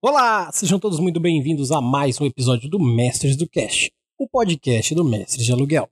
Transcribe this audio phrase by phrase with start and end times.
[0.00, 4.94] Olá, sejam todos muito bem-vindos a mais um episódio do Mestres do Cast, o podcast
[4.94, 5.90] do Mestres de Aluguel.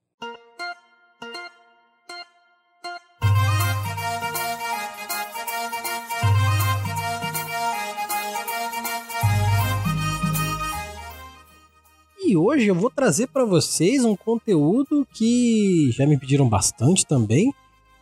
[12.25, 17.53] E hoje eu vou trazer para vocês um conteúdo que já me pediram bastante também,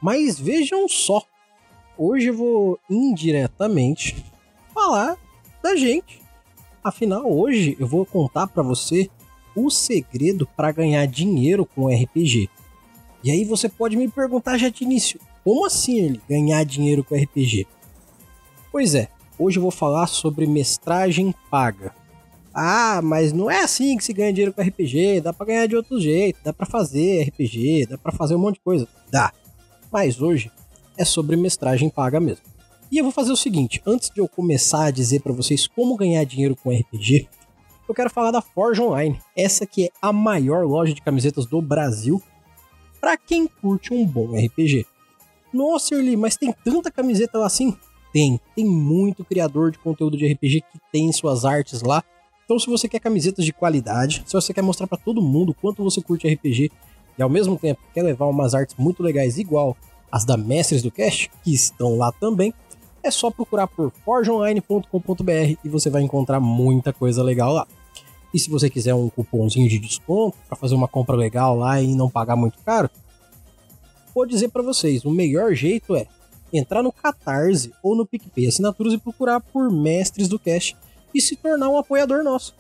[0.02, 1.22] mas vejam só.
[1.96, 4.22] Hoje eu vou indiretamente
[4.74, 5.16] falar
[5.64, 6.20] da gente.
[6.82, 9.08] Afinal, hoje eu vou contar para você
[9.56, 12.50] o segredo para ganhar dinheiro com RPG.
[13.22, 17.16] E aí você pode me perguntar já de início, como assim ele ganhar dinheiro com
[17.16, 17.66] RPG?
[18.70, 21.94] Pois é, hoje eu vou falar sobre mestragem paga.
[22.52, 25.76] Ah, mas não é assim que se ganha dinheiro com RPG, dá para ganhar de
[25.76, 28.86] outro jeito, dá para fazer RPG, dá para fazer um monte de coisa.
[29.10, 29.32] Dá.
[29.90, 30.52] Mas hoje
[30.98, 32.53] é sobre mestragem paga mesmo.
[32.90, 35.96] E eu vou fazer o seguinte, antes de eu começar a dizer para vocês como
[35.96, 37.28] ganhar dinheiro com RPG,
[37.88, 41.60] eu quero falar da Forge Online, essa que é a maior loja de camisetas do
[41.60, 42.22] Brasil
[43.00, 44.86] para quem curte um bom RPG.
[45.52, 47.76] Nossa, Early, mas tem tanta camiseta lá assim?
[48.12, 52.02] Tem, tem muito criador de conteúdo de RPG que tem suas artes lá
[52.44, 55.82] então, se você quer camisetas de qualidade, se você quer mostrar para todo mundo quanto
[55.82, 56.70] você curte RPG
[57.18, 59.76] e ao mesmo tempo quer levar umas artes muito legais igual
[60.12, 62.52] as da Mestres do Cast, que estão lá também,
[63.04, 67.66] é só procurar por forgeonline.com.br e você vai encontrar muita coisa legal lá.
[68.32, 71.94] E se você quiser um cupomzinho de desconto para fazer uma compra legal lá e
[71.94, 72.90] não pagar muito caro,
[74.14, 76.06] vou dizer para vocês, o melhor jeito é
[76.52, 80.76] entrar no Catarse ou no PicPay Assinaturas e procurar por Mestres do Cast
[81.14, 82.54] e se tornar um apoiador nosso.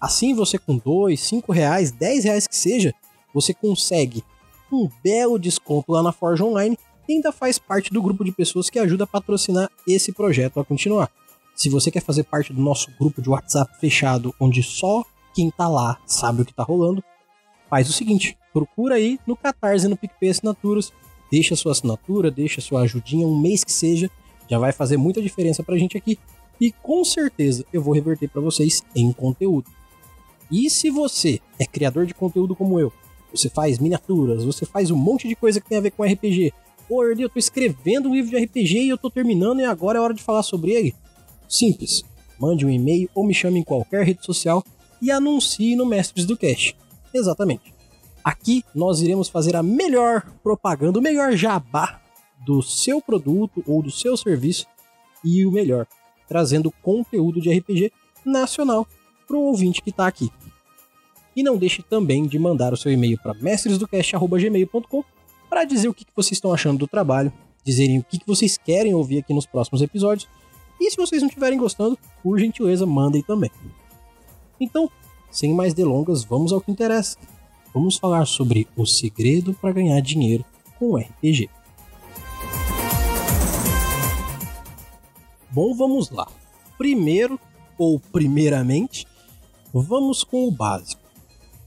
[0.00, 2.94] Assim, você com dois, cinco reais, dez reais que seja,
[3.34, 4.24] você consegue
[4.72, 6.78] um belo desconto lá na Forge Online
[7.12, 11.10] ainda faz parte do grupo de pessoas que ajuda a patrocinar esse projeto a continuar.
[11.54, 15.68] Se você quer fazer parte do nosso grupo de WhatsApp fechado, onde só quem tá
[15.68, 17.02] lá sabe o que tá rolando,
[17.68, 20.92] faz o seguinte: procura aí no Catarse no PicPay Assinaturas,
[21.30, 24.10] deixa sua assinatura, deixa sua ajudinha, um mês que seja,
[24.48, 26.18] já vai fazer muita diferença pra gente aqui
[26.60, 29.70] e com certeza eu vou reverter para vocês em conteúdo.
[30.50, 32.92] E se você é criador de conteúdo como eu,
[33.32, 36.52] você faz miniaturas, você faz um monte de coisa que tem a ver com RPG.
[36.90, 40.00] Pô, eu tô escrevendo um livro de RPG e eu tô terminando e agora é
[40.00, 40.92] hora de falar sobre ele.
[41.48, 42.04] Simples.
[42.36, 44.64] Mande um e-mail ou me chame em qualquer rede social
[45.00, 46.76] e anuncie no Mestres do Cast.
[47.14, 47.72] Exatamente.
[48.24, 52.00] Aqui nós iremos fazer a melhor propaganda, o melhor jabá
[52.44, 54.66] do seu produto ou do seu serviço
[55.24, 55.86] e o melhor,
[56.26, 57.92] trazendo conteúdo de RPG
[58.24, 58.84] nacional
[59.28, 60.28] para o ouvinte que está aqui.
[61.36, 65.04] E não deixe também de mandar o seu e-mail para mestresdocast.gmail.com
[65.50, 67.32] para dizer o que, vocês estão achando do trabalho,
[67.64, 70.28] dizerem o que, vocês querem ouvir aqui nos próximos episódios.
[70.80, 73.50] E se vocês não estiverem gostando, por gentileza, mandem também.
[74.60, 74.88] Então,
[75.30, 77.18] sem mais delongas, vamos ao que interessa.
[77.74, 80.44] Vamos falar sobre o segredo para ganhar dinheiro
[80.78, 81.50] com RPG.
[85.50, 86.28] Bom, vamos lá.
[86.78, 87.38] Primeiro,
[87.76, 89.06] ou primeiramente,
[89.74, 90.99] vamos com o básico.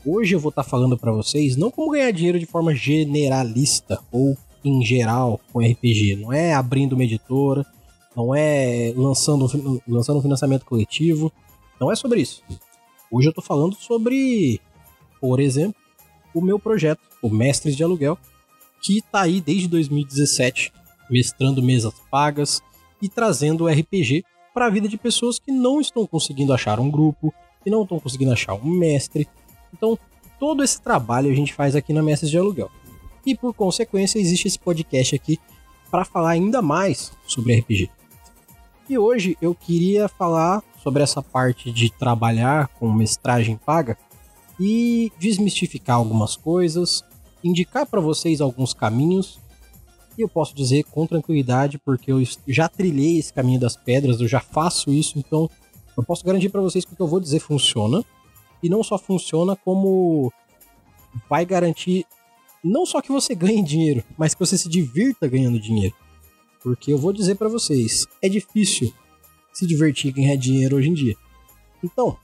[0.05, 3.99] Hoje eu vou estar tá falando para vocês não como ganhar dinheiro de forma generalista
[4.11, 6.17] ou em geral com RPG.
[6.17, 7.65] Não é abrindo uma editora,
[8.15, 11.31] não é lançando, lançando um financiamento coletivo.
[11.79, 12.43] Não é sobre isso.
[13.09, 14.59] Hoje eu estou falando sobre,
[15.21, 15.79] por exemplo,
[16.33, 18.17] o meu projeto, o Mestres de Aluguel,
[18.81, 20.73] que está aí desde 2017,
[21.09, 22.61] mestrando mesas pagas,
[23.01, 27.33] e trazendo RPG para a vida de pessoas que não estão conseguindo achar um grupo,
[27.61, 29.27] que não estão conseguindo achar um mestre.
[29.73, 29.97] Então,
[30.39, 32.69] todo esse trabalho a gente faz aqui na Mestres de Aluguel.
[33.25, 35.39] E por consequência, existe esse podcast aqui
[35.89, 37.89] para falar ainda mais sobre RPG.
[38.89, 43.97] E hoje eu queria falar sobre essa parte de trabalhar com mestragem paga
[44.59, 47.03] e desmistificar algumas coisas,
[47.43, 49.39] indicar para vocês alguns caminhos
[50.17, 54.27] e eu posso dizer com tranquilidade, porque eu já trilhei esse caminho das pedras, eu
[54.27, 55.49] já faço isso, então
[55.97, 58.03] eu posso garantir para vocês que o que eu vou dizer funciona.
[58.63, 60.31] E não só funciona, como
[61.29, 62.07] vai garantir
[62.63, 65.93] não só que você ganhe dinheiro, mas que você se divirta ganhando dinheiro.
[66.63, 68.93] Porque eu vou dizer para vocês, é difícil
[69.51, 71.15] se divertir e ganhar dinheiro hoje em dia.
[71.83, 72.17] Então,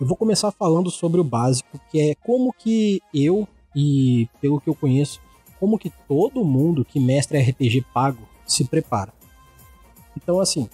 [0.00, 4.68] eu vou começar falando sobre o básico, que é como que eu e pelo que
[4.68, 5.20] eu conheço,
[5.60, 9.14] como que todo mundo que mestra RPG pago se prepara.
[10.16, 10.68] Então, assim,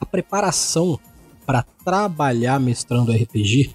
[0.00, 0.98] a preparação
[1.46, 3.74] para trabalhar mestrando RPG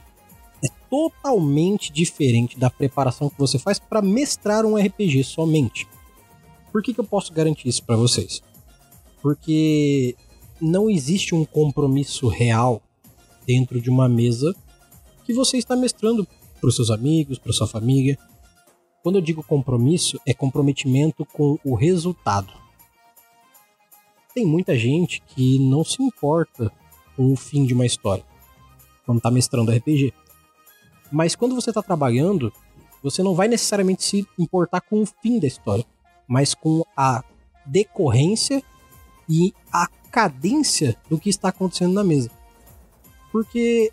[0.89, 5.87] totalmente diferente da preparação que você faz para mestrar um RPG somente.
[6.71, 8.41] Por que, que eu posso garantir isso para vocês?
[9.21, 10.15] Porque
[10.61, 12.81] não existe um compromisso real
[13.45, 14.55] dentro de uma mesa
[15.25, 16.27] que você está mestrando
[16.59, 18.17] para os seus amigos, para sua família.
[19.01, 22.51] Quando eu digo compromisso, é comprometimento com o resultado.
[24.33, 26.71] Tem muita gente que não se importa
[27.15, 28.23] com o fim de uma história
[29.05, 30.13] quando está mestrando RPG.
[31.11, 32.51] Mas quando você está trabalhando,
[33.01, 35.85] você não vai necessariamente se importar com o fim da história,
[36.27, 37.23] mas com a
[37.65, 38.63] decorrência
[39.27, 42.29] e a cadência do que está acontecendo na mesa.
[43.31, 43.91] Porque,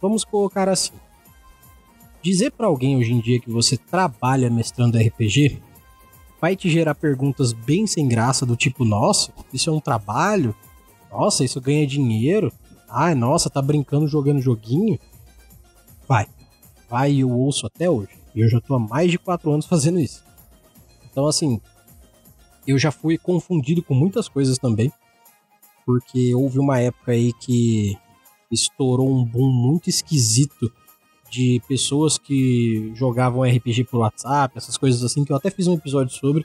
[0.00, 0.94] vamos colocar assim:
[2.22, 5.62] dizer para alguém hoje em dia que você trabalha mestrando RPG
[6.40, 10.54] vai te gerar perguntas bem sem graça, do tipo: nossa, isso é um trabalho?
[11.10, 12.52] Nossa, isso ganha dinheiro?
[12.88, 14.98] Ai, nossa, tá brincando jogando joguinho?
[16.10, 16.26] Vai.
[16.88, 18.18] Vai, eu ouço até hoje.
[18.34, 20.24] E eu já tô há mais de quatro anos fazendo isso.
[21.08, 21.60] Então, assim,
[22.66, 24.92] eu já fui confundido com muitas coisas também.
[25.86, 27.96] Porque houve uma época aí que
[28.50, 30.72] estourou um boom muito esquisito
[31.30, 35.74] de pessoas que jogavam RPG por WhatsApp, essas coisas assim, que eu até fiz um
[35.74, 36.44] episódio sobre,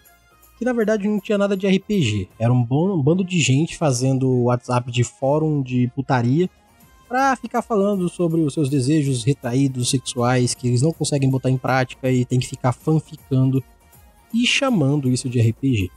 [0.59, 2.29] que na verdade não tinha nada de RPG.
[2.37, 6.47] Era um, bom, um bando de gente fazendo WhatsApp de fórum de putaria
[7.07, 11.57] pra ficar falando sobre os seus desejos retraídos sexuais que eles não conseguem botar em
[11.57, 13.63] prática e tem que ficar fanficando
[14.33, 15.89] e chamando isso de RPG.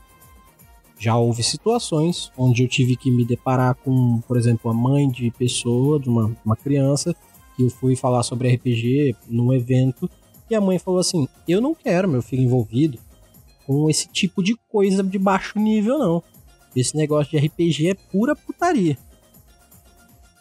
[0.97, 5.31] Já houve situações onde eu tive que me deparar com, por exemplo, a mãe de
[5.31, 7.15] pessoa, de uma, uma criança,
[7.55, 10.09] que eu fui falar sobre RPG num evento,
[10.49, 12.99] e a mãe falou assim: Eu não quero meu filho envolvido
[13.65, 16.23] com esse tipo de coisa de baixo nível, não.
[16.75, 18.97] Esse negócio de RPG é pura putaria.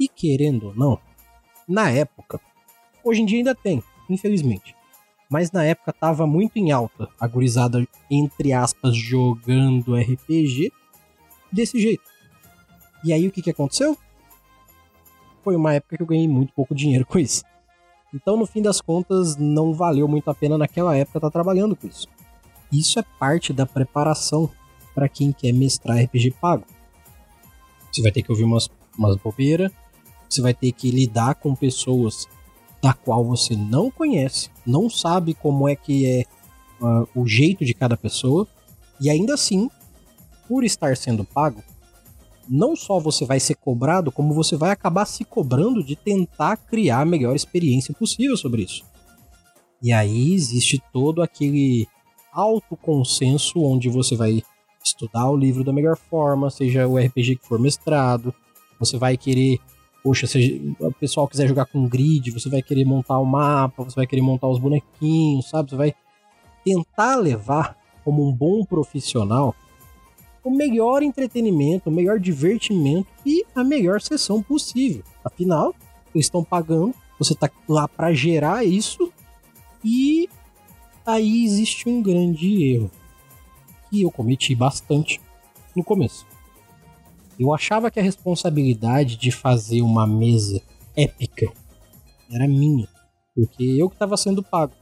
[0.00, 0.98] E querendo ou não,
[1.66, 2.40] na época,
[3.04, 4.78] hoje em dia ainda tem, infelizmente
[5.28, 10.72] mas na época tava muito em alta a gurizada, entre aspas, jogando RPG
[11.52, 12.04] desse jeito.
[13.04, 13.96] E aí o que, que aconteceu?
[15.44, 17.44] Foi uma época que eu ganhei muito pouco dinheiro com isso.
[18.12, 21.76] Então, no fim das contas, não valeu muito a pena naquela época estar tá trabalhando
[21.76, 22.08] com isso.
[22.72, 24.50] Isso é parte da preparação
[24.94, 26.64] para quem quer mestrar RPG pago.
[27.92, 29.70] Você vai ter que ouvir umas, umas bobeiras,
[30.28, 32.26] você vai ter que lidar com pessoas
[32.82, 36.24] da qual você não conhece, não sabe como é que é
[36.80, 38.46] uh, o jeito de cada pessoa,
[39.00, 39.68] e ainda assim,
[40.48, 41.62] por estar sendo pago,
[42.48, 47.00] não só você vai ser cobrado, como você vai acabar se cobrando de tentar criar
[47.00, 48.84] a melhor experiência possível sobre isso.
[49.82, 51.86] E aí existe todo aquele
[52.32, 54.42] autoconsenso onde você vai
[54.82, 58.34] estudar o livro da melhor forma, seja o RPG que for mestrado,
[58.78, 59.58] você vai querer
[60.02, 63.96] poxa, se o pessoal quiser jogar com grid, você vai querer montar o mapa, você
[63.96, 65.70] vai querer montar os bonequinhos, sabe?
[65.70, 65.94] Você vai
[66.64, 69.54] tentar levar como um bom profissional
[70.42, 75.02] o melhor entretenimento, o melhor divertimento e a melhor sessão possível.
[75.24, 75.74] Afinal,
[76.14, 79.12] eles estão pagando, você está lá para gerar isso
[79.84, 80.28] e
[81.04, 82.90] aí existe um grande erro
[83.90, 85.20] que eu cometi bastante
[85.74, 86.26] no começo.
[87.38, 90.60] Eu achava que a responsabilidade de fazer uma mesa
[90.96, 91.52] épica
[92.30, 92.88] era minha,
[93.34, 94.72] porque eu que estava sendo pago.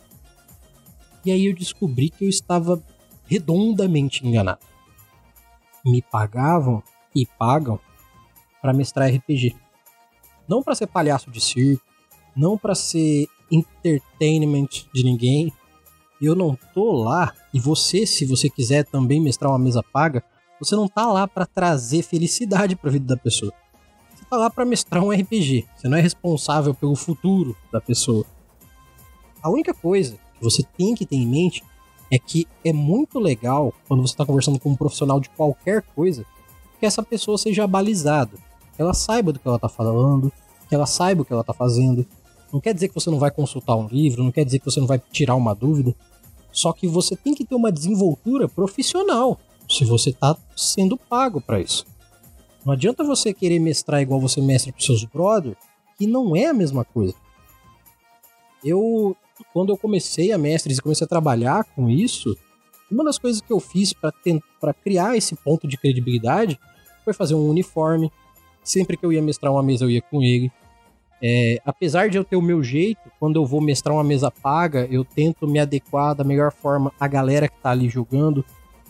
[1.25, 2.83] E aí eu descobri que eu estava
[3.27, 4.61] redondamente enganado.
[5.85, 6.83] Me pagavam
[7.15, 7.79] e pagam
[8.63, 9.55] para mestrar RPG.
[10.49, 11.85] Não para ser palhaço de circo,
[12.35, 15.53] não para ser entertainment de ninguém.
[16.21, 20.25] Eu não tô lá e você, se você quiser também mestrar uma mesa paga,
[20.61, 23.53] você não tá lá para trazer felicidade para a vida da pessoa.
[24.15, 25.67] Você tá lá para mestrar um RPG.
[25.77, 28.25] Você não é responsável pelo futuro da pessoa.
[29.43, 31.63] A única coisa que você tem que ter em mente
[32.11, 36.25] é que é muito legal quando você está conversando com um profissional de qualquer coisa
[36.79, 38.37] que essa pessoa seja balizada.
[38.79, 40.33] Ela saiba do que ela está falando,
[40.69, 42.07] que ela saiba o que ela está fazendo.
[42.53, 44.81] Não quer dizer que você não vai consultar um livro, não quer dizer que você
[44.81, 45.95] não vai tirar uma dúvida.
[46.53, 51.61] Só que você tem que ter uma desenvoltura profissional se você está sendo pago para
[51.61, 51.87] isso.
[52.65, 55.57] Não adianta você querer mestrar igual você mestra para seus brothers,
[55.97, 57.15] que não é a mesma coisa.
[58.65, 59.17] Eu,
[59.53, 62.37] quando eu comecei a mestres e comecei a trabalhar com isso,
[62.91, 66.59] uma das coisas que eu fiz para criar esse ponto de credibilidade
[67.05, 68.11] foi fazer um uniforme.
[68.63, 70.51] Sempre que eu ia mestrar uma mesa, eu ia com ele.
[71.23, 74.87] É, apesar de eu ter o meu jeito, quando eu vou mestrar uma mesa paga,
[74.91, 78.45] eu tento me adequar da melhor forma à galera que está ali jogando.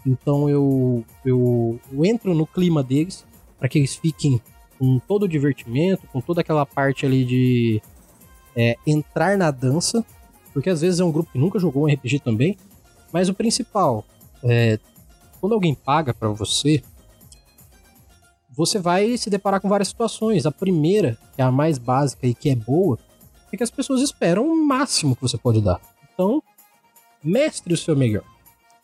[0.07, 3.27] Então eu, eu, eu entro no clima deles
[3.59, 4.41] para que eles fiquem
[4.79, 7.83] com todo o divertimento, com toda aquela parte ali de
[8.55, 10.05] é, entrar na dança,
[10.53, 12.57] porque às vezes é um grupo que nunca jogou um RPG também,
[13.13, 14.05] mas o principal
[14.45, 14.79] é
[15.41, 16.83] quando alguém paga para você,
[18.51, 20.47] você vai se deparar com várias situações.
[20.47, 22.99] A primeira, que é a mais básica e que é boa,
[23.53, 25.81] é que as pessoas esperam o máximo que você pode dar.
[26.13, 26.43] Então,
[27.23, 28.25] mestre o seu melhor.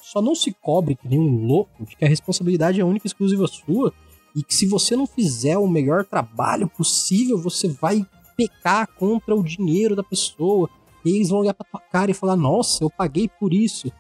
[0.02, 3.09] Só não se cobre que nem um louco de que a responsabilidade é única e
[3.09, 3.94] exclusiva sua
[4.35, 8.04] e que se você não fizer o melhor trabalho possível, você vai
[8.37, 10.68] pecar contra o dinheiro da pessoa.
[11.04, 13.92] E eles vão olhar pra tua cara e falar: Nossa, eu paguei por isso.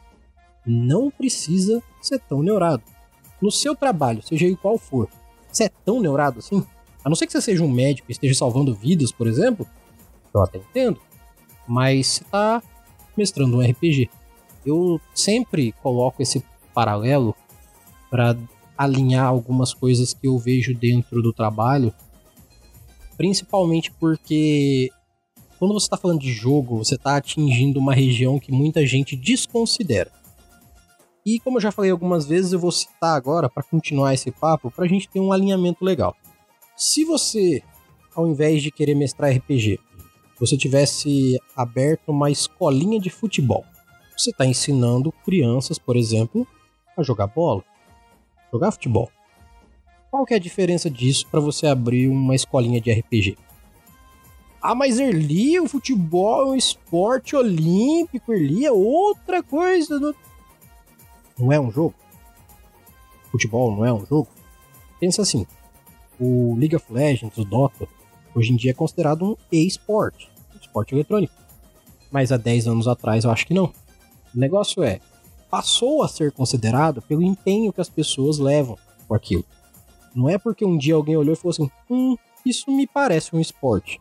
[0.66, 2.82] Não precisa ser tão neurado.
[3.40, 5.08] No seu trabalho, seja ele qual for,
[5.50, 6.64] você é tão neurado assim?
[7.04, 9.66] A não ser que você seja um médico e esteja salvando vidas, por exemplo,
[10.32, 11.00] eu até entendo.
[11.66, 12.62] Mas você tá
[13.16, 14.08] mestrando um RPG.
[14.64, 17.34] Eu sempre coloco esse paralelo
[18.10, 18.36] para
[18.76, 21.92] alinhar algumas coisas que eu vejo dentro do trabalho,
[23.16, 24.90] principalmente porque
[25.58, 30.10] quando você está falando de jogo, você está atingindo uma região que muita gente desconsidera.
[31.24, 34.72] E como eu já falei algumas vezes, eu vou citar agora para continuar esse papo,
[34.72, 36.16] para a gente ter um alinhamento legal.
[36.76, 37.62] Se você,
[38.14, 39.78] ao invés de querer mestrar RPG,
[40.38, 43.64] você tivesse aberto uma escolinha de futebol,
[44.16, 46.46] você está ensinando crianças, por exemplo,
[46.96, 47.64] a jogar bola,
[48.52, 49.10] jogar futebol.
[50.10, 53.36] Qual que é a diferença disso para você abrir uma escolinha de RPG?
[54.60, 59.98] Ah, mas Erli, o futebol é um esporte olímpico, Erli é outra coisa.
[59.98, 60.14] No
[61.38, 61.94] não é um jogo?
[63.30, 64.28] Futebol não é um jogo?
[65.00, 65.46] Pensa assim:
[66.20, 67.88] o League of Legends, o Dota,
[68.34, 71.34] hoje em dia é considerado um e-sport, um esporte eletrônico.
[72.10, 73.72] Mas há 10 anos atrás eu acho que não.
[74.34, 75.00] O negócio é,
[75.50, 79.44] passou a ser considerado pelo empenho que as pessoas levam com aquilo.
[80.14, 83.40] Não é porque um dia alguém olhou e falou assim: hum, isso me parece um
[83.40, 84.00] esporte.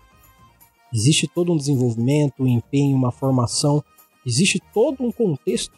[0.93, 3.83] Existe todo um desenvolvimento, um empenho, uma formação,
[4.25, 5.73] existe todo um contexto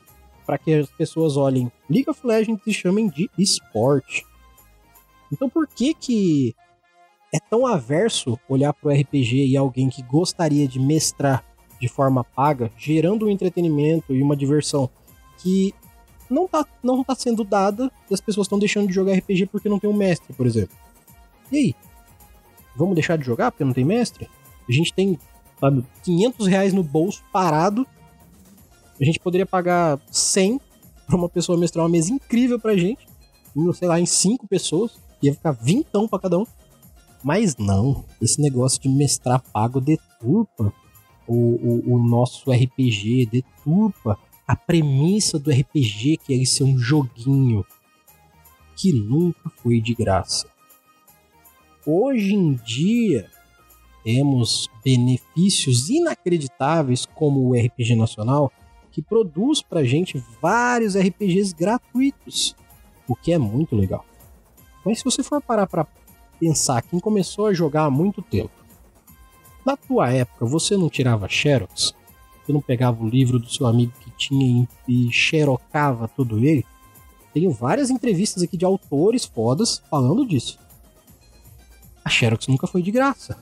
[0.46, 4.26] para que as pessoas olhem League of Legends e chamem de esporte.
[5.32, 6.56] Então por que que
[7.34, 11.44] é tão averso olhar para o RPG e alguém que gostaria de mestrar
[11.84, 14.90] de forma paga, gerando um entretenimento e uma diversão
[15.40, 15.74] que
[16.30, 19.68] não tá, não tá sendo dada e as pessoas estão deixando de jogar RPG porque
[19.68, 20.74] não tem um mestre, por exemplo.
[21.52, 21.76] E aí?
[22.74, 24.30] Vamos deixar de jogar porque não tem mestre?
[24.68, 25.20] A gente tem
[25.60, 27.86] sabe, 500 reais no bolso parado
[28.98, 30.62] a gente poderia pagar 100
[31.06, 33.06] pra uma pessoa mestrar uma mesa incrível pra gente,
[33.74, 36.46] sei lá, em 5 pessoas, ia ficar vintão pra cada um.
[37.22, 40.72] Mas não, esse negócio de mestrar pago deturpa
[41.28, 46.78] o, o, o nosso RPG, deturpa a premissa do RPG, que é ele ser um
[46.78, 47.66] joguinho
[48.76, 50.48] que nunca foi de graça.
[51.86, 53.30] Hoje em dia,
[54.04, 58.52] temos benefícios inacreditáveis como o RPG Nacional,
[58.92, 62.56] que produz pra gente vários RPGs gratuitos,
[63.08, 64.06] o que é muito legal.
[64.86, 65.88] Mas se você for parar para
[66.40, 68.52] pensar quem começou a jogar há muito tempo,
[69.66, 71.94] na tua época você não tirava xerox?
[72.44, 76.66] Você não pegava o livro do seu amigo que tinha e xerocava tudo ele?
[77.34, 80.60] Tenho várias entrevistas aqui de autores fodas falando disso.
[82.06, 83.42] A Xerox nunca foi de graça.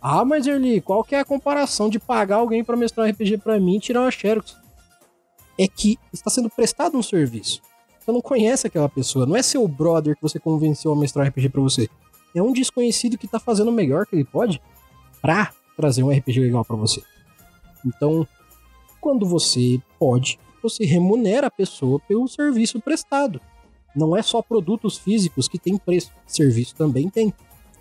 [0.00, 3.38] Ah, mas Erli, qual que é a comparação de pagar alguém para mestrar um RPG
[3.38, 4.56] para mim e tirar uma Xerox?
[5.58, 7.60] É que está sendo prestado um serviço.
[8.00, 11.28] Você não conhece aquela pessoa, não é seu brother que você convenceu a mestrar um
[11.28, 11.88] RPG para você.
[12.34, 14.60] É um desconhecido que está fazendo o melhor que ele pode
[15.24, 17.02] para trazer um RPG legal para você.
[17.82, 18.28] Então,
[19.00, 23.40] quando você pode, você remunera a pessoa pelo serviço prestado.
[23.96, 27.32] Não é só produtos físicos que tem preço, serviço também tem.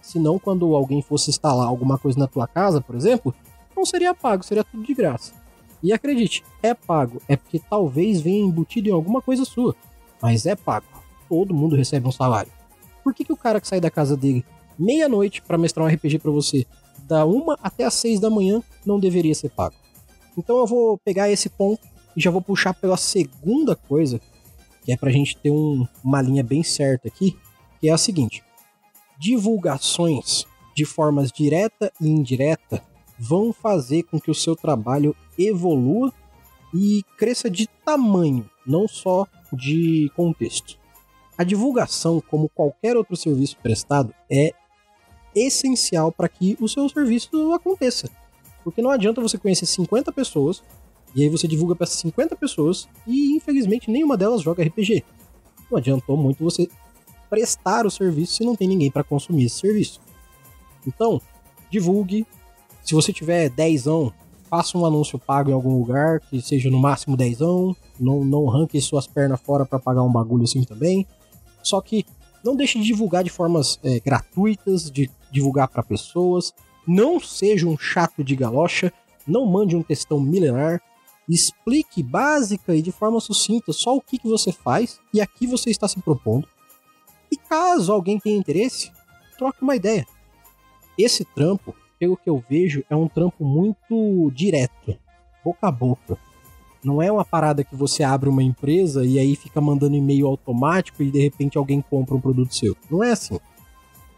[0.02, 3.36] Senão, quando alguém fosse instalar alguma coisa na tua casa, por exemplo,
[3.76, 5.34] não seria pago, seria tudo de graça.
[5.82, 9.76] E acredite, é pago, é porque talvez venha embutido em alguma coisa sua,
[10.22, 10.86] mas é pago.
[11.28, 12.54] Todo mundo recebe um salário.
[13.04, 14.46] Por que, que o cara que sai da casa dele
[14.80, 16.66] meia-noite para mestrar um RPG para você,
[17.08, 19.76] da uma até as seis da manhã, não deveria ser pago?
[20.38, 24.20] Então eu vou pegar esse ponto e já vou puxar pela segunda coisa,
[24.84, 27.38] que é pra gente ter um, uma linha bem certa aqui,
[27.80, 28.44] que é a seguinte
[29.24, 30.46] divulgações
[30.76, 32.84] de formas direta e indireta
[33.18, 36.12] vão fazer com que o seu trabalho evolua
[36.74, 40.78] e cresça de tamanho, não só de contexto.
[41.38, 44.54] A divulgação, como qualquer outro serviço prestado, é
[45.36, 48.10] essencial para que o seu serviço aconteça.
[48.64, 50.64] Porque não adianta você conhecer 50 pessoas
[51.16, 55.04] e aí você divulga para essas 50 pessoas e infelizmente nenhuma delas joga RPG.
[55.70, 56.68] Não adiantou muito você
[57.30, 60.00] prestar o serviço se não tem ninguém para consumir esse serviço.
[60.86, 61.22] Então,
[61.70, 62.26] divulgue.
[62.84, 63.86] Se você tiver 10
[64.50, 67.40] faça um anúncio pago em algum lugar, que seja no máximo 10
[68.00, 71.08] não, não arranque suas pernas fora para pagar um bagulho assim também.
[71.64, 72.06] Só que
[72.44, 76.54] Não deixe de divulgar de formas é, gratuitas, de divulgar para pessoas.
[76.88, 78.94] Não seja um chato de galocha.
[79.28, 80.82] Não mande um textão milenar.
[81.28, 85.48] Explique básica e de forma sucinta só o que, que você faz e a que
[85.48, 86.48] você está se propondo.
[87.32, 88.92] E caso alguém tenha interesse,
[89.38, 90.06] troque uma ideia.
[90.98, 94.98] Esse trampo, pelo que eu vejo, é um trampo muito direto,
[95.44, 96.18] boca a boca.
[96.84, 101.02] Não é uma parada que você abre uma empresa e aí fica mandando e-mail automático
[101.02, 102.76] e de repente alguém compra um produto seu.
[102.92, 103.40] Não é assim.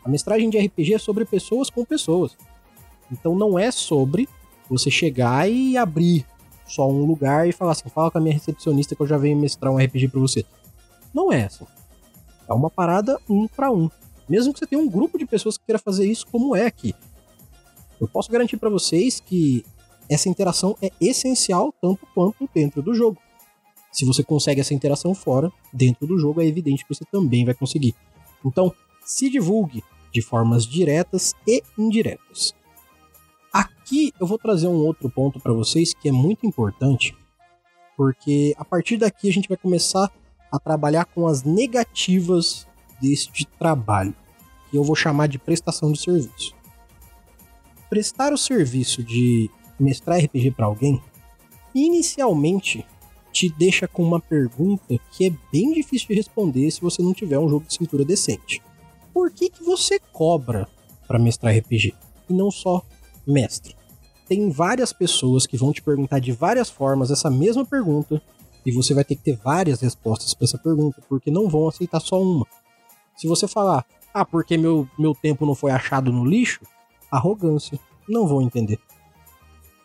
[0.05, 2.38] A mestragem de RPG é sobre pessoas com pessoas.
[3.12, 4.29] Então não é sobre
[4.69, 6.24] você chegar e abrir
[6.67, 9.35] só um lugar e falar assim, fala com a minha recepcionista que eu já venho
[9.35, 10.45] mestrar um RPG para você.
[11.12, 11.65] Não é assim.
[12.47, 13.89] É uma parada um para um.
[14.29, 16.93] Mesmo que você tenha um grupo de pessoas que queira fazer isso como é aqui.
[18.00, 19.65] Eu posso garantir para vocês que
[20.07, 23.17] essa interação é essencial tanto quanto dentro do jogo.
[23.91, 27.55] Se você consegue essa interação fora, dentro do jogo, é evidente que você também vai
[27.55, 27.95] conseguir.
[28.45, 28.71] Então,
[29.03, 29.83] se divulgue
[30.15, 32.55] de formas diretas e indiretas.
[33.51, 37.13] Aqui eu vou trazer um outro ponto para vocês que é muito importante,
[37.98, 40.10] porque a partir daqui a gente vai começar
[40.50, 42.65] a trabalhar com as negativas
[43.01, 44.15] deste trabalho,
[44.72, 46.55] que eu vou chamar de prestação de serviço.
[47.89, 51.01] Prestar o serviço de mestrar RPG para alguém,
[51.74, 52.86] inicialmente
[53.34, 57.38] te deixa com uma pergunta que é bem difícil de responder se você não tiver
[57.38, 58.62] um jogo de cintura decente.
[59.15, 60.67] Por que, que você cobra
[61.07, 61.95] para mestrar RPG
[62.29, 62.81] e não só
[63.25, 63.74] mestre?
[64.27, 68.22] Tem várias pessoas que vão te perguntar de várias formas essa mesma pergunta
[68.65, 72.01] e você vai ter que ter várias respostas para essa pergunta, porque não vão aceitar
[72.01, 72.45] só uma.
[73.15, 76.65] Se você falar, ah, porque meu, meu tempo não foi achado no lixo,
[77.10, 77.79] arrogância.
[78.10, 78.79] Não vão entender.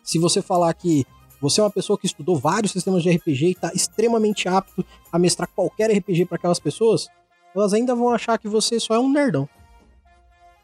[0.03, 1.05] Se você falar que
[1.39, 5.17] você é uma pessoa que estudou vários sistemas de RPG e está extremamente apto a
[5.17, 7.07] mestrar qualquer RPG para aquelas pessoas,
[7.55, 9.47] elas ainda vão achar que você só é um nerdão.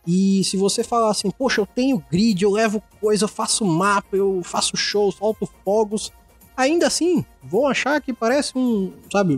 [0.05, 4.15] E se você falar assim, poxa, eu tenho grid, eu levo coisa, eu faço mapa,
[4.15, 6.13] eu faço show, solto fogos,
[6.55, 9.37] ainda assim vão achar que parece um, sabe,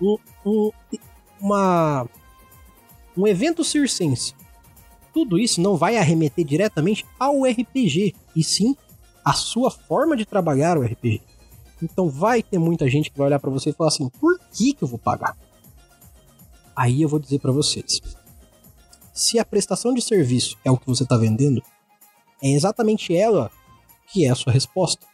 [0.00, 0.70] um, um,
[1.40, 2.06] uma,
[3.16, 4.34] um evento circense.
[5.14, 8.76] Tudo isso não vai arremeter diretamente ao RPG, e sim
[9.24, 11.22] a sua forma de trabalhar o RPG.
[11.82, 14.74] Então vai ter muita gente que vai olhar para você e falar assim: por que,
[14.74, 15.36] que eu vou pagar?
[16.80, 18.00] Aí eu vou dizer para vocês:
[19.12, 21.62] se a prestação de serviço é o que você está vendendo,
[22.42, 23.50] é exatamente ela
[24.10, 25.06] que é a sua resposta.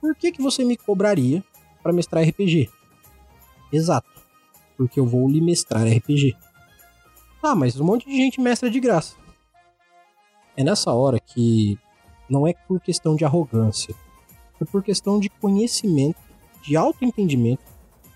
[0.00, 1.42] Por que, que você me cobraria
[1.82, 2.70] para mestrar RPG?
[3.72, 4.08] Exato,
[4.76, 6.36] porque eu vou lhe mestrar RPG.
[7.42, 9.16] Ah, mas um monte de gente mestra de graça.
[10.56, 11.76] É nessa hora que
[12.28, 13.92] não é por questão de arrogância,
[14.60, 16.20] é por questão de conhecimento,
[16.62, 17.64] de autoentendimento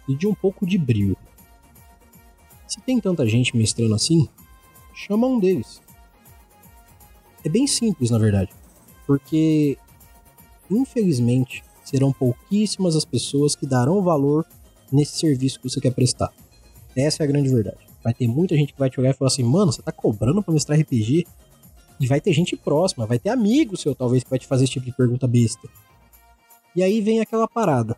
[0.09, 1.19] e de um pouco de brilho.
[2.66, 4.29] Se tem tanta gente mestrando assim,
[4.94, 5.83] chama um deles.
[7.44, 8.50] É bem simples, na verdade,
[9.07, 9.77] porque
[10.70, 14.46] infelizmente serão pouquíssimas as pessoas que darão valor
[14.90, 16.33] nesse serviço que você quer prestar.
[16.96, 17.85] Essa é a grande verdade.
[18.03, 20.42] Vai ter muita gente que vai te olhar e falar assim: mano, você tá cobrando
[20.42, 21.27] pra mestrar RPG?
[22.00, 24.72] E vai ter gente próxima, vai ter amigo seu, talvez, que vai te fazer esse
[24.74, 25.68] tipo de pergunta besta.
[26.74, 27.96] E aí vem aquela parada.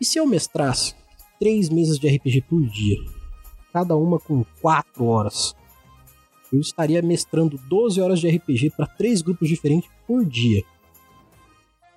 [0.00, 0.94] E se eu mestrasse
[1.38, 2.96] três mesas de RPG por dia?
[3.72, 5.54] Cada uma com quatro horas.
[6.52, 10.62] Eu estaria mestrando 12 horas de RPG para três grupos diferentes por dia.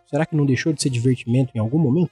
[0.08, 2.12] Será que não deixou de ser divertimento em algum momento?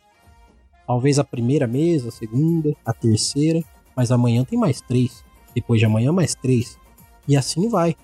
[0.88, 3.62] Talvez a primeira mesa, a segunda, a terceira,
[3.96, 5.24] mas amanhã tem mais três.
[5.54, 6.80] Depois de amanhã, mais três.
[7.28, 7.96] E assim vai.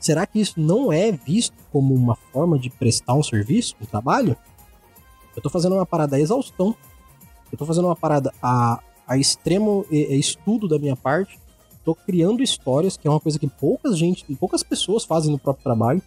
[0.00, 4.36] Será que isso não é visto como uma forma de prestar um serviço, um trabalho?
[5.34, 6.74] Eu tô fazendo uma parada a exaustão.
[7.50, 11.38] Eu tô fazendo uma parada a, a extremo estudo da minha parte.
[11.84, 15.64] Tô criando histórias, que é uma coisa que poucas gente, poucas pessoas fazem no próprio
[15.64, 16.02] trabalho.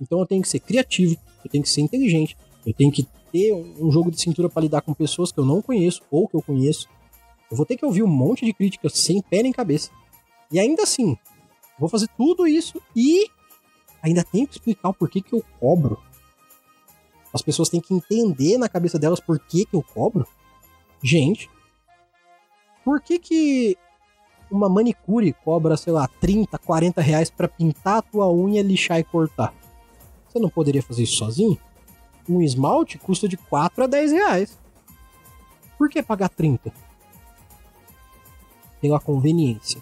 [0.00, 3.52] Então eu tenho que ser criativo, eu tenho que ser inteligente, eu tenho que ter
[3.52, 6.42] um jogo de cintura para lidar com pessoas que eu não conheço ou que eu
[6.42, 6.88] conheço.
[7.50, 9.90] Eu vou ter que ouvir um monte de críticas sem pé nem cabeça.
[10.52, 11.16] E ainda assim,
[11.78, 13.28] Vou fazer tudo isso e
[14.02, 16.00] ainda tenho que explicar o porquê que eu cobro.
[17.32, 20.26] As pessoas têm que entender na cabeça delas por que, que eu cobro.
[21.02, 21.50] Gente,
[22.84, 23.78] por que que
[24.50, 29.04] uma manicure cobra, sei lá, 30, 40 reais pra pintar a tua unha, lixar e
[29.04, 29.54] cortar?
[30.28, 31.58] Você não poderia fazer isso sozinho?
[32.28, 34.58] Um esmalte custa de 4 a 10 reais.
[35.78, 36.72] Por que pagar 30?
[38.80, 39.80] Pela conveniência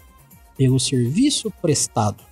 [0.56, 2.22] pelo serviço prestado.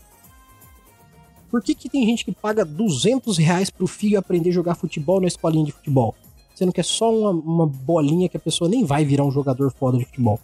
[1.51, 5.21] Por que, que tem gente que paga 200 reais pro filho aprender a jogar futebol
[5.21, 6.15] na escolinha de futebol?
[6.55, 9.73] Sendo que é só uma, uma bolinha que a pessoa nem vai virar um jogador
[9.73, 10.39] foda de futebol.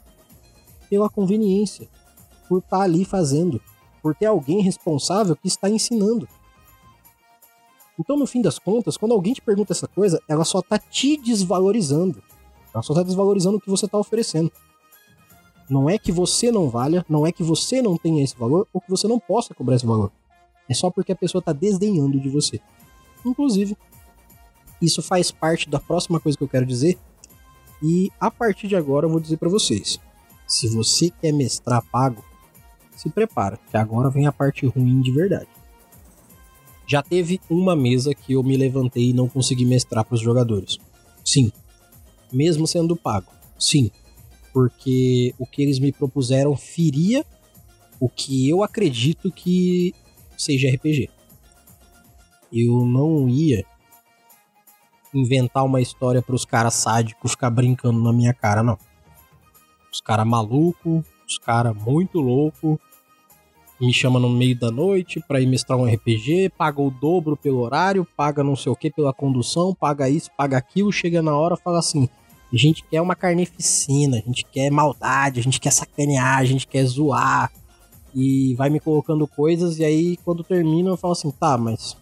[0.89, 1.89] Pela conveniência.
[2.49, 3.61] por estar tá ali fazendo,
[4.01, 6.29] por ter alguém responsável que está ensinando.
[7.99, 11.17] Então, no fim das contas, quando alguém te pergunta essa coisa, ela só tá te
[11.17, 12.23] desvalorizando.
[12.73, 14.53] Ela só tá desvalorizando o que você tá oferecendo.
[15.69, 18.81] Não é que você não valha, não é que você não tenha esse valor ou
[18.81, 20.13] que você não possa cobrar esse valor.
[20.69, 22.61] É só porque a pessoa tá desdenhando de você.
[23.25, 23.77] Inclusive,
[24.81, 26.99] isso faz parte da próxima coisa que eu quero dizer.
[27.83, 29.99] E a partir de agora eu vou dizer para vocês:
[30.47, 32.25] se você quer mestrar pago,
[32.97, 35.49] se prepara, que agora vem a parte ruim de verdade.
[36.87, 40.79] Já teve uma mesa que eu me levantei e não consegui mestrar para os jogadores.
[41.25, 41.51] Sim.
[42.33, 43.31] Mesmo sendo pago.
[43.59, 43.91] Sim.
[44.53, 47.25] Porque o que eles me propuseram feria
[47.99, 49.95] o que eu acredito que
[50.37, 51.11] seja RPG.
[52.53, 53.65] Eu não ia
[55.13, 58.79] inventar uma história para os caras sádicos ficar brincando na minha cara, não.
[59.97, 62.79] Os caras maluco, os caras muito louco,
[63.81, 67.61] me chama no meio da noite para ir mestrar um RPG, paga o dobro pelo
[67.61, 71.57] horário, paga não sei o que pela condução, paga isso, paga aquilo, chega na hora
[71.57, 72.11] fala assim:
[72.53, 76.67] a gente quer uma carnificina, a gente quer maldade, a gente quer sacanear, a gente
[76.67, 77.51] quer zoar.
[78.15, 81.97] E vai me colocando coisas, e aí quando termina eu falo assim: tá, mas.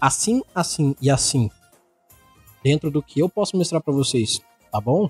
[0.00, 1.48] Assim, assim e assim.
[2.64, 4.40] Dentro do que eu posso mostrar para vocês,
[4.72, 5.08] tá bom?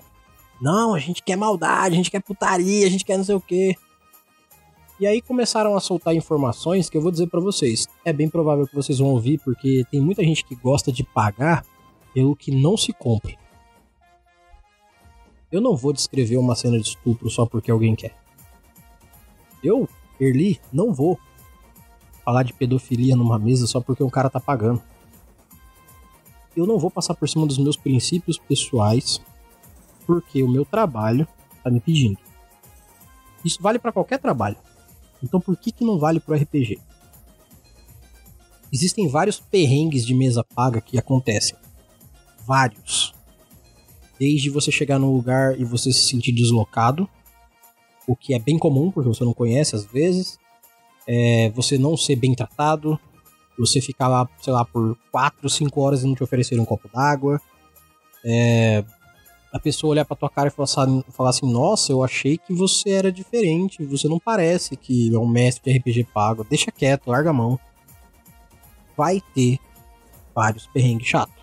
[0.61, 3.41] Não, a gente quer maldade, a gente quer putaria, a gente quer não sei o
[3.41, 3.75] que.
[4.99, 7.87] E aí começaram a soltar informações que eu vou dizer para vocês.
[8.03, 11.63] É bem provável que vocês vão ouvir, porque tem muita gente que gosta de pagar
[12.13, 13.35] pelo que não se compra.
[15.51, 18.15] Eu não vou descrever uma cena de estupro só porque alguém quer.
[19.63, 19.87] Eu,
[20.19, 21.19] Erli, não vou
[22.25, 24.81] falar de pedofilia numa mesa só porque um cara tá pagando.
[26.55, 29.21] Eu não vou passar por cima dos meus princípios pessoais
[30.07, 31.27] porque o meu trabalho
[31.63, 32.17] tá me pedindo.
[33.43, 34.57] Isso vale para qualquer trabalho.
[35.21, 36.79] Então por que, que não vale pro RPG?
[38.71, 41.55] Existem vários perrengues de mesa paga que acontecem.
[42.45, 43.13] Vários.
[44.19, 47.07] Desde você chegar no lugar e você se sentir deslocado,
[48.07, 50.39] o que é bem comum, porque você não conhece às vezes.
[51.05, 52.99] É, você não ser bem tratado,
[53.57, 56.89] você ficar lá, sei lá, por 4, 5 horas e não te oferecer um copo
[56.89, 57.39] d'água.
[58.25, 58.83] É,
[59.57, 60.67] a pessoa olhar pra tua cara e falar
[61.09, 65.27] falar assim, nossa, eu achei que você era diferente, você não parece que é um
[65.27, 67.59] mestre de RPG pago, deixa quieto, larga a mão.
[68.95, 69.59] Vai ter
[70.33, 71.35] vários perrengues chatos.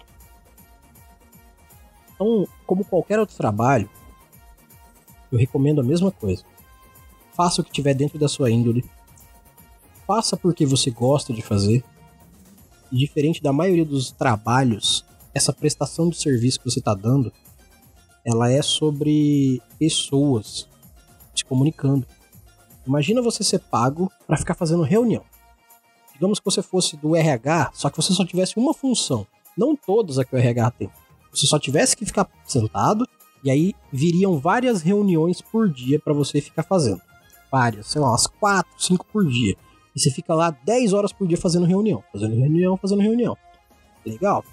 [2.15, 3.89] Então, como qualquer outro trabalho,
[5.31, 6.45] eu recomendo a mesma coisa.
[7.33, 8.85] Faça o que tiver dentro da sua índole.
[10.07, 11.85] Faça porque você gosta de fazer.
[12.93, 17.33] E diferente da maioria dos trabalhos, essa prestação de serviço que você está dando
[18.25, 20.69] ela é sobre pessoas
[21.35, 22.07] se comunicando.
[22.87, 25.23] Imagina você ser pago para ficar fazendo reunião.
[26.13, 29.27] Digamos que você fosse do RH, só que você só tivesse uma função.
[29.57, 30.91] Não todas a que o RH tem.
[31.33, 33.07] Você só tivesse que ficar sentado
[33.43, 37.01] e aí viriam várias reuniões por dia para você ficar fazendo.
[37.51, 39.57] Várias, sei lá, umas 4, 5 por dia.
[39.95, 43.37] E você fica lá 10 horas por dia fazendo reunião, fazendo reunião, fazendo reunião.
[44.05, 44.45] Legal?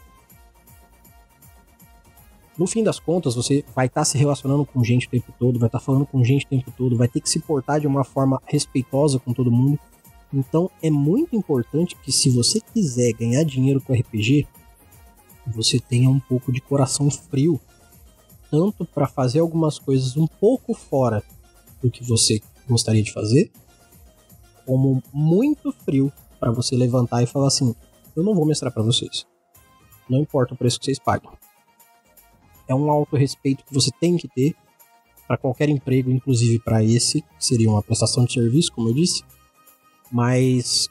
[2.61, 5.57] No fim das contas, você vai estar tá se relacionando com gente o tempo todo,
[5.57, 7.87] vai estar tá falando com gente o tempo todo, vai ter que se portar de
[7.87, 9.79] uma forma respeitosa com todo mundo.
[10.31, 14.47] Então é muito importante que se você quiser ganhar dinheiro com RPG,
[15.47, 17.59] você tenha um pouco de coração frio,
[18.51, 21.23] tanto para fazer algumas coisas um pouco fora
[21.81, 23.49] do que você gostaria de fazer,
[24.67, 27.73] como muito frio para você levantar e falar assim:
[28.15, 29.25] eu não vou mostrar para vocês.
[30.07, 31.31] Não importa o preço que vocês paguem
[32.71, 34.55] é um autorrespeito que você tem que ter
[35.27, 39.23] para qualquer emprego, inclusive para esse, que seria uma prestação de serviço, como eu disse.
[40.11, 40.89] Mas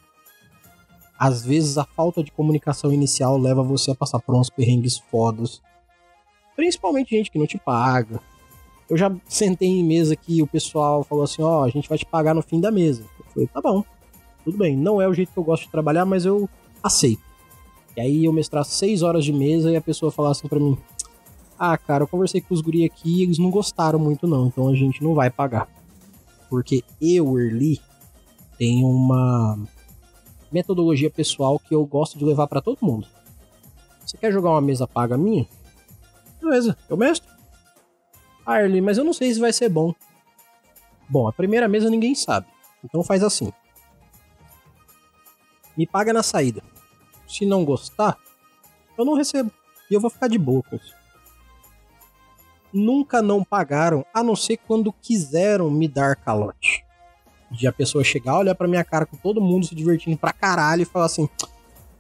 [1.18, 5.60] às vezes a falta de comunicação inicial leva você a passar por uns perrengues fodas.
[6.56, 8.20] Principalmente gente que não te paga.
[8.88, 11.96] Eu já sentei em mesa que o pessoal falou assim: Ó, oh, a gente vai
[11.96, 13.04] te pagar no fim da mesa.
[13.18, 13.84] Eu falei: tá bom,
[14.44, 14.76] tudo bem.
[14.76, 16.48] Não é o jeito que eu gosto de trabalhar, mas eu
[16.82, 17.22] aceito.
[17.96, 20.76] E aí eu mestrar seis horas de mesa e a pessoa falar assim para mim:
[21.62, 24.66] ah, cara, eu conversei com os guri aqui e eles não gostaram muito não, então
[24.66, 25.68] a gente não vai pagar.
[26.48, 27.78] Porque eu, Erli,
[28.56, 29.58] tenho uma
[30.50, 33.06] metodologia pessoal que eu gosto de levar para todo mundo.
[34.06, 35.46] Você quer jogar uma mesa paga minha?
[36.40, 37.30] Beleza, eu mestro.
[38.46, 39.94] Ah, Erli, mas eu não sei se vai ser bom.
[41.06, 42.46] Bom, a primeira mesa ninguém sabe.
[42.82, 43.52] Então faz assim.
[45.76, 46.62] Me paga na saída.
[47.28, 48.16] Se não gostar,
[48.96, 49.52] eu não recebo.
[49.90, 50.99] E eu vou ficar de boa com isso.
[52.72, 56.84] Nunca não pagaram, a não ser quando quiseram me dar calote.
[57.50, 60.82] De a pessoa chegar, olhar pra minha cara com todo mundo se divertindo pra caralho
[60.82, 61.28] e falar assim: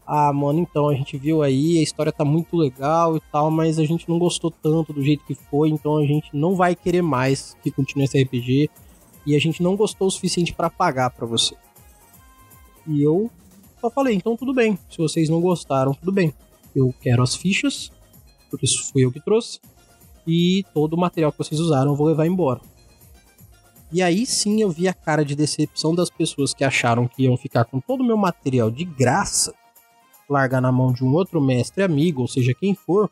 [0.06, 3.78] Ah, mano, então a gente viu aí, a história tá muito legal e tal, mas
[3.78, 7.02] a gente não gostou tanto do jeito que foi, então a gente não vai querer
[7.02, 8.70] mais que continue esse RPG
[9.26, 11.56] e a gente não gostou o suficiente para pagar para você.
[12.86, 13.28] E eu
[13.80, 16.32] só falei: Então tudo bem, se vocês não gostaram, tudo bem.
[16.76, 17.90] Eu quero as fichas,
[18.48, 19.58] porque isso fui eu que trouxe
[20.26, 22.60] e todo o material que vocês usaram eu vou levar embora.
[23.92, 27.36] E aí sim eu vi a cara de decepção das pessoas que acharam que iam
[27.36, 29.52] ficar com todo o meu material de graça,
[30.28, 33.10] largar na mão de um outro mestre amigo, ou seja, quem for,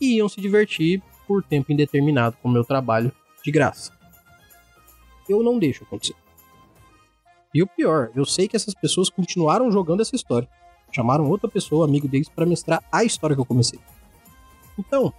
[0.00, 3.12] e iam se divertir por tempo indeterminado com o meu trabalho
[3.44, 3.92] de graça.
[5.28, 6.16] Eu não deixo acontecer.
[7.54, 10.48] E o pior, eu sei que essas pessoas continuaram jogando essa história.
[10.90, 13.78] Chamaram outra pessoa, amigo deles, para mestrar a história que eu comecei.
[14.78, 15.12] Então,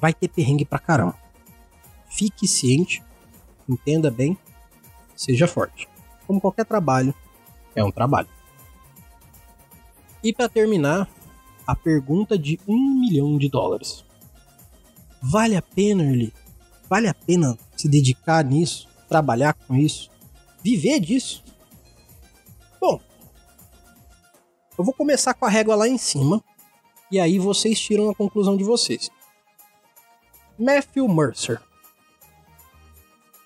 [0.00, 1.16] vai ter perrengue pra caramba.
[2.08, 3.02] Fique ciente,
[3.68, 4.36] entenda bem,
[5.14, 5.88] seja forte.
[6.26, 7.14] Como qualquer trabalho,
[7.74, 8.28] é um trabalho.
[10.22, 11.08] E para terminar,
[11.66, 14.04] a pergunta de um milhão de dólares.
[15.20, 16.32] Vale a pena, Early?
[16.88, 20.10] Vale a pena se dedicar nisso, trabalhar com isso,
[20.62, 21.44] viver disso?
[22.80, 22.98] Bom,
[24.78, 26.42] eu vou começar com a régua lá em cima
[27.10, 29.10] e aí vocês tiram a conclusão de vocês.
[30.58, 31.60] Matthew Mercer.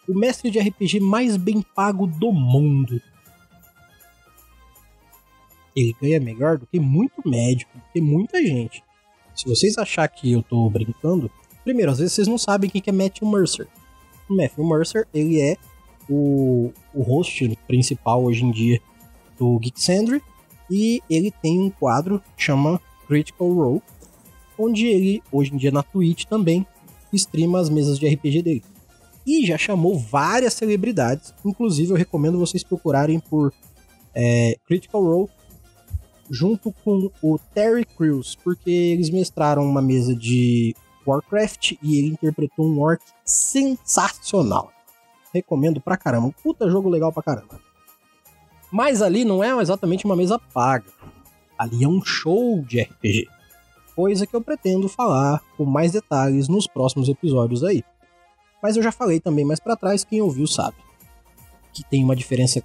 [0.08, 3.00] O mestre de RPG mais bem pago do mundo.
[5.76, 8.82] Ele ganha melhor do que muito médico, do que muita gente.
[9.34, 11.30] Se vocês achar que eu tô brincando,
[11.62, 13.68] primeiro, às vezes vocês não sabem quem que é Matthew Mercer.
[14.28, 15.56] O Matthew Mercer, ele é
[16.08, 18.80] o, o host principal hoje em dia
[19.38, 20.22] do Geek Sandry
[20.70, 23.82] e ele tem um quadro que chama Critical Role,
[24.58, 26.66] onde ele, hoje em dia na Twitch também,
[27.16, 28.64] streama as mesas de RPG dele.
[29.26, 33.52] E já chamou várias celebridades, inclusive eu recomendo vocês procurarem por
[34.14, 35.28] é, Critical Role
[36.30, 40.74] junto com o Terry Crews, porque eles mestraram uma mesa de
[41.06, 44.72] Warcraft e ele interpretou um orc sensacional.
[45.32, 47.60] Recomendo pra caramba, um puta jogo legal pra caramba.
[48.70, 50.90] Mas ali não é exatamente uma mesa paga.
[51.58, 53.28] Ali é um show de RPG
[53.94, 57.82] coisa que eu pretendo falar com mais detalhes nos próximos episódios aí.
[58.62, 60.76] Mas eu já falei também mais para trás, quem ouviu sabe
[61.72, 62.62] que tem uma diferença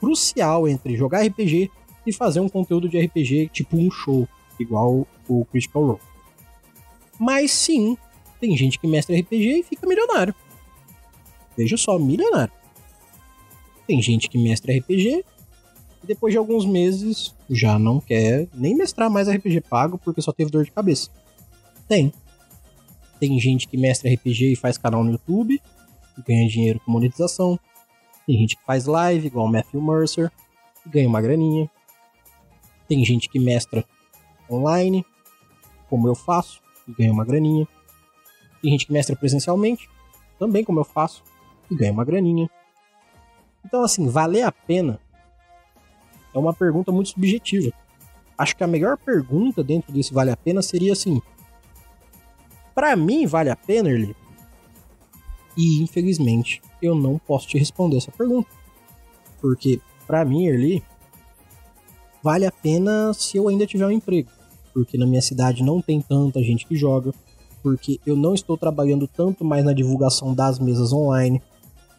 [0.00, 1.70] crucial entre jogar RPG
[2.06, 6.00] e fazer um conteúdo de RPG tipo um show, igual o Critical Role.
[7.18, 7.96] Mas sim,
[8.40, 10.34] tem gente que mestra RPG e fica milionário.
[11.56, 12.52] Veja só, milionário.
[13.86, 15.24] Tem gente que mestra RPG
[16.10, 20.50] depois de alguns meses já não quer nem mestrar mais RPG pago porque só teve
[20.50, 21.08] dor de cabeça.
[21.86, 22.12] Tem.
[23.20, 25.62] Tem gente que mestra RPG e faz canal no YouTube
[26.18, 27.56] e ganha dinheiro com monetização.
[28.26, 30.32] Tem gente que faz live, igual o Matthew Mercer,
[30.84, 31.70] e ganha uma graninha.
[32.88, 33.84] Tem gente que mestra
[34.50, 35.06] online,
[35.88, 37.68] como eu faço, e ganha uma graninha.
[38.60, 39.88] Tem gente que mestra presencialmente,
[40.40, 41.22] também como eu faço,
[41.70, 42.50] e ganha uma graninha.
[43.64, 44.98] Então, assim, valer a pena
[46.34, 47.72] é uma pergunta muito subjetiva.
[48.36, 51.20] Acho que a melhor pergunta dentro desse vale a pena seria assim:
[52.74, 54.16] para mim vale a pena, Erli?
[55.56, 58.48] E infelizmente eu não posso te responder essa pergunta.
[59.40, 60.82] Porque para mim, Erli,
[62.22, 64.28] vale a pena se eu ainda tiver um emprego.
[64.72, 67.12] Porque na minha cidade não tem tanta gente que joga,
[67.62, 71.42] porque eu não estou trabalhando tanto mais na divulgação das mesas online,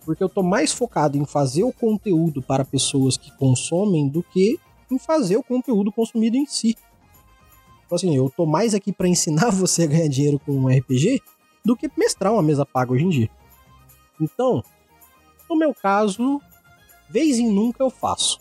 [0.05, 4.59] porque eu tô mais focado em fazer o conteúdo para pessoas que consomem do que
[4.89, 6.75] em fazer o conteúdo consumido em si.
[7.85, 11.21] Então, assim, eu tô mais aqui para ensinar você a ganhar dinheiro com um RPG
[11.63, 13.29] do que mestrar uma mesa paga hoje em dia.
[14.19, 14.63] Então,
[15.49, 16.41] no meu caso,
[17.09, 18.39] vez em nunca eu faço.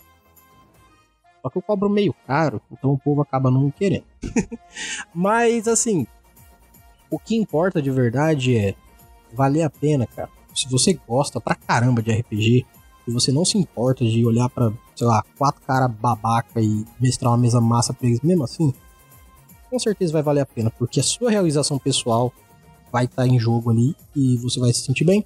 [1.41, 4.05] Só que eu cobro meio caro, então o povo acaba não querendo.
[5.13, 6.05] Mas, assim,
[7.09, 8.75] o que importa de verdade é
[9.33, 12.65] valer a pena, cara se você gosta pra caramba de RPG
[13.07, 17.31] e você não se importa de olhar para sei lá, quatro cara babaca e mestrar
[17.31, 18.71] uma mesa massa pra eles mesmo assim,
[19.67, 22.31] com certeza vai valer a pena, porque a sua realização pessoal
[22.91, 25.25] vai estar tá em jogo ali e você vai se sentir bem.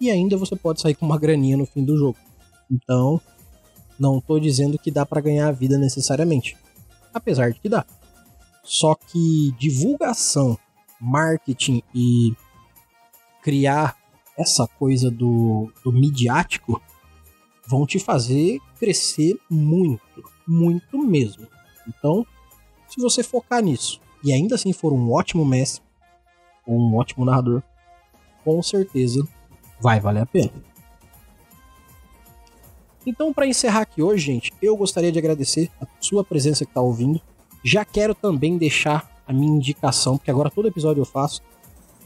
[0.00, 2.18] E ainda você pode sair com uma graninha no fim do jogo.
[2.70, 3.20] Então,
[3.98, 6.56] não tô dizendo que dá para ganhar a vida necessariamente.
[7.12, 7.84] Apesar de que dá.
[8.62, 10.56] Só que divulgação,
[11.00, 12.32] marketing e
[13.42, 13.96] criar
[14.38, 16.80] essa coisa do, do midiático
[17.66, 21.46] vão te fazer crescer muito, muito mesmo.
[21.86, 22.24] Então,
[22.88, 25.82] se você focar nisso e ainda assim for um ótimo mestre,
[26.64, 27.62] ou um ótimo narrador,
[28.44, 29.26] com certeza
[29.80, 30.52] vai valer a pena.
[33.06, 36.80] Então, para encerrar aqui hoje, gente, eu gostaria de agradecer a sua presença que está
[36.80, 37.20] ouvindo.
[37.64, 41.42] Já quero também deixar a minha indicação, porque agora todo episódio eu faço.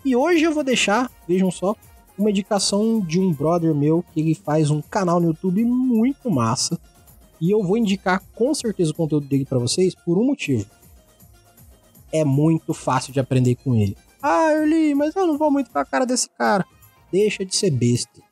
[0.05, 1.75] E hoje eu vou deixar, vejam só,
[2.19, 6.79] uma indicação de um brother meu que ele faz um canal no YouTube muito massa.
[7.41, 10.67] E eu vou indicar com certeza o conteúdo dele para vocês por um motivo.
[12.13, 13.97] É muito fácil de aprender com ele.
[14.23, 16.65] Ah, Erli, mas eu não vou muito com a cara desse cara.
[17.11, 18.23] Deixa de ser besta.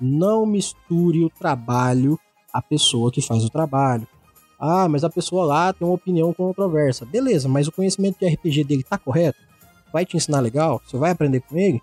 [0.00, 2.18] Não misture o trabalho
[2.52, 4.06] à pessoa que faz o trabalho.
[4.58, 7.06] Ah, mas a pessoa lá tem uma opinião controversa.
[7.06, 9.38] Beleza, mas o conhecimento de RPG dele tá correto?
[9.92, 10.82] Vai te ensinar legal?
[10.84, 11.80] Você vai aprender com ele?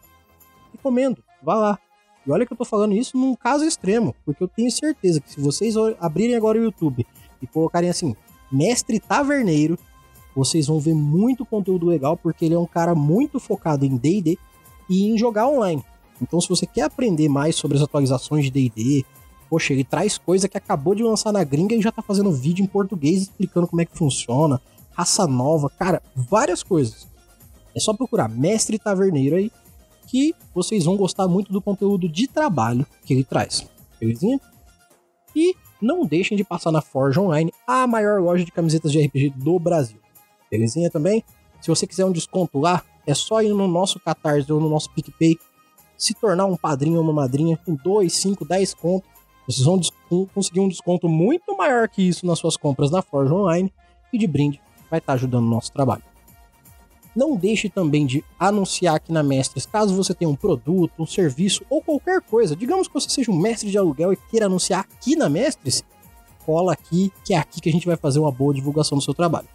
[0.74, 1.80] Recomendo, vá lá.
[2.26, 5.32] E olha que eu tô falando isso num caso extremo, porque eu tenho certeza que
[5.32, 7.06] se vocês abrirem agora o YouTube
[7.42, 8.16] e colocarem assim,
[8.52, 9.78] mestre taverneiro,
[10.36, 14.38] vocês vão ver muito conteúdo legal, porque ele é um cara muito focado em D&D
[14.90, 15.84] e em jogar online.
[16.22, 19.06] Então, se você quer aprender mais sobre as atualizações de D&D,
[19.50, 22.64] poxa, ele traz coisa que acabou de lançar na gringa e já tá fazendo vídeo
[22.64, 24.60] em português explicando como é que funciona,
[24.92, 27.08] raça nova, cara, várias coisas.
[27.76, 29.52] É só procurar Mestre Taverneiro aí,
[30.08, 33.68] que vocês vão gostar muito do conteúdo de trabalho que ele traz.
[34.00, 34.40] Belezinha?
[35.36, 39.32] E não deixem de passar na Forge Online, a maior loja de camisetas de RPG
[39.32, 40.00] do Brasil.
[40.50, 41.24] Belezinha também?
[41.62, 44.90] Se você quiser um desconto lá, é só ir no nosso Catarse ou no nosso
[44.94, 45.38] PicPay,
[45.98, 49.10] se tornar um padrinho ou uma madrinha com 2, 5, 10 contos.
[49.48, 49.80] Vocês vão
[50.34, 53.72] conseguir um desconto muito maior que isso nas suas compras na Forge Online
[54.12, 56.04] e de brinde vai estar ajudando o nosso trabalho.
[57.16, 61.64] Não deixe também de anunciar aqui na Mestres, caso você tenha um produto, um serviço
[61.70, 62.56] ou qualquer coisa.
[62.56, 65.82] Digamos que você seja um mestre de aluguel e queira anunciar aqui na Mestres,
[66.46, 69.14] cola aqui, que é aqui que a gente vai fazer uma boa divulgação do seu
[69.14, 69.48] trabalho.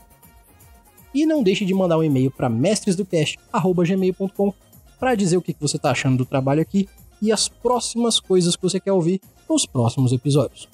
[1.15, 4.55] E não deixe de mandar um e-mail para mestresdocast@gmail.com
[4.99, 6.89] para dizer o que você está achando do trabalho aqui
[7.21, 10.69] e as próximas coisas que você quer ouvir nos próximos episódios.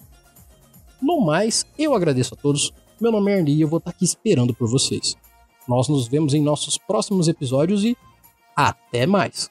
[1.03, 2.73] No mais, eu agradeço a todos.
[3.01, 5.17] Meu nome é Ernie e eu vou estar tá aqui esperando por vocês.
[5.69, 7.97] Nós nos vemos em nossos próximos episódios e
[8.55, 9.51] até mais!